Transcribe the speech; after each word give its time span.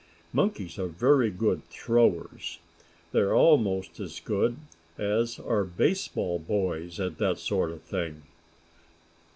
Monkeys 0.33 0.79
are 0.79 0.87
very 0.87 1.29
good 1.29 1.63
throwers. 1.69 2.57
They 3.11 3.19
are 3.19 3.35
almost 3.35 3.99
as 3.99 4.19
good 4.19 4.55
as 4.97 5.37
are 5.39 5.63
baseball 5.63 6.39
boys 6.39 6.99
at 6.99 7.19
that 7.19 7.37
sort 7.37 7.69
of 7.69 7.83
thing. 7.83 8.23